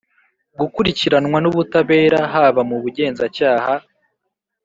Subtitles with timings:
[0.59, 3.73] gukurikiranwa nubutabera haba mu Bugenzacyaha